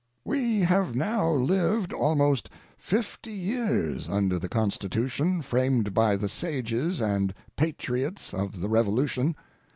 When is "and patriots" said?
6.99-8.33